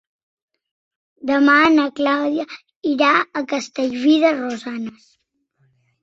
Demà 1.31 1.57
na 1.73 1.83
Clàudia 1.99 2.45
irà 2.91 3.09
a 3.41 3.43
Castellví 3.51 4.15
de 4.25 4.31
Rosanes. 4.39 5.05